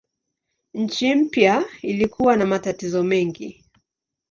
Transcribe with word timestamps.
Nchi 0.73 1.15
mpya 1.15 1.65
ilikuwa 1.81 2.37
na 2.37 2.45
matatizo 2.45 3.03
mengi. 3.03 3.63